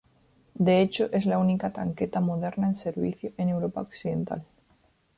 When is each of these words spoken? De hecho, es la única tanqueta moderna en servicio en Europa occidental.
De 0.55 0.81
hecho, 0.81 1.11
es 1.11 1.27
la 1.27 1.37
única 1.37 1.71
tanqueta 1.73 2.21
moderna 2.21 2.65
en 2.65 2.73
servicio 2.73 3.33
en 3.37 3.49
Europa 3.49 3.81
occidental. 3.81 4.43